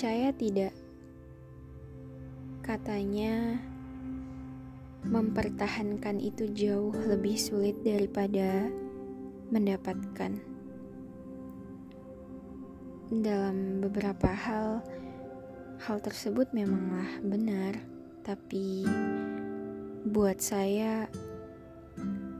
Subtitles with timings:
[0.00, 0.72] Percaya tidak?
[2.64, 3.60] Katanya,
[5.04, 8.72] mempertahankan itu jauh lebih sulit daripada
[9.52, 10.40] mendapatkan.
[13.12, 14.80] Dalam beberapa hal,
[15.84, 17.76] hal tersebut memanglah benar,
[18.24, 18.88] tapi
[20.08, 21.12] buat saya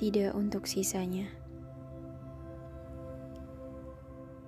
[0.01, 1.29] tidak untuk sisanya.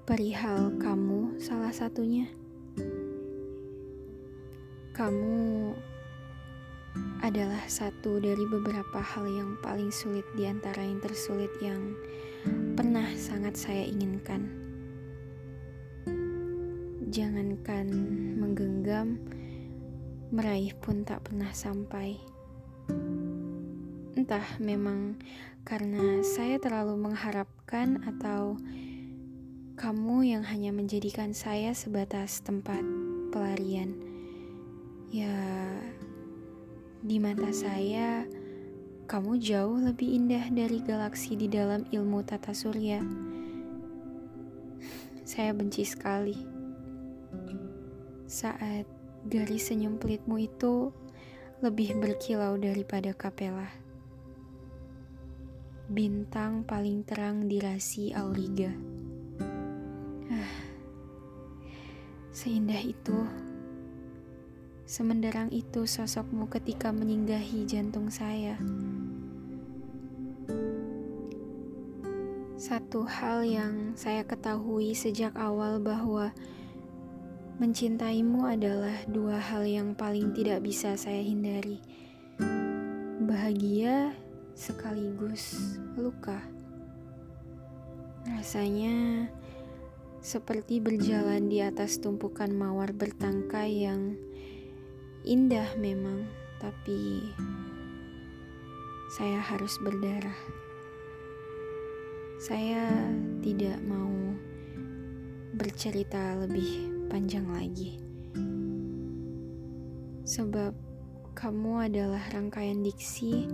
[0.09, 2.41] Perihal kamu, salah satunya
[4.93, 5.73] kamu
[7.25, 11.97] adalah satu dari beberapa hal yang paling sulit di antara yang tersulit yang
[12.77, 14.53] pernah sangat saya inginkan.
[17.09, 17.89] Jangankan
[18.37, 19.17] menggenggam,
[20.29, 22.21] meraih pun tak pernah sampai.
[24.13, 25.17] Entah memang
[25.65, 28.61] karena saya terlalu mengharapkan atau
[29.81, 32.85] kamu yang hanya menjadikan saya sebatas tempat
[33.33, 34.12] pelarian
[35.13, 35.77] Ya,
[37.05, 38.25] di mata saya,
[39.05, 43.05] kamu jauh lebih indah dari galaksi di dalam ilmu tata surya.
[45.29, 46.33] Saya benci sekali
[48.25, 48.89] saat
[49.29, 50.97] garis senyum pelitmu itu
[51.61, 53.69] lebih berkilau daripada kapela.
[55.93, 58.73] Bintang paling terang di rasi Auriga.
[60.33, 60.57] Ah,
[62.33, 63.52] seindah itu.
[64.93, 68.61] Semenderang itu sosokmu ketika menyinggahi jantung saya.
[72.61, 76.37] Satu hal yang saya ketahui sejak awal bahwa
[77.57, 81.81] mencintaimu adalah dua hal yang paling tidak bisa saya hindari.
[83.25, 84.13] Bahagia
[84.53, 86.37] sekaligus luka.
[88.29, 89.25] Rasanya
[90.21, 94.21] seperti berjalan di atas tumpukan mawar bertangkai yang
[95.23, 96.27] Indah memang,
[96.59, 97.31] tapi
[99.15, 100.35] saya harus berdarah.
[102.43, 102.91] Saya
[103.39, 104.11] tidak mau
[105.55, 108.03] bercerita lebih panjang lagi,
[110.27, 110.75] sebab
[111.39, 113.47] kamu adalah rangkaian diksi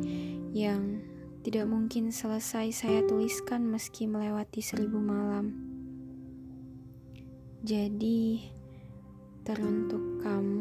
[0.57, 1.05] yang
[1.45, 5.53] tidak mungkin selesai saya tuliskan meski melewati seribu malam.
[7.61, 8.41] Jadi,
[9.45, 10.58] teruntuk kamu.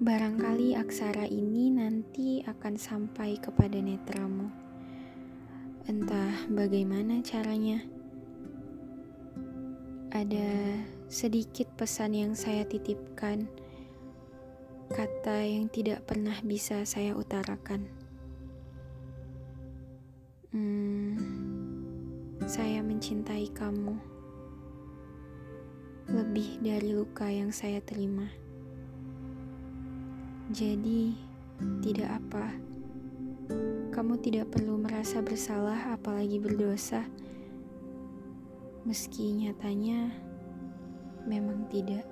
[0.00, 4.48] Barangkali aksara ini nanti akan sampai kepada netramu.
[5.84, 7.84] Entah bagaimana caranya.
[10.08, 13.44] Ada sedikit pesan yang saya titipkan,
[14.88, 17.84] kata yang tidak pernah bisa saya utarakan.
[20.48, 21.12] Hmm,
[22.48, 24.00] saya mencintai kamu
[26.08, 28.49] lebih dari luka yang saya terima.
[30.50, 31.14] Jadi,
[31.78, 32.50] tidak apa.
[33.94, 37.06] Kamu tidak perlu merasa bersalah, apalagi berdosa,
[38.82, 40.10] meski nyatanya
[41.22, 42.02] memang tidak.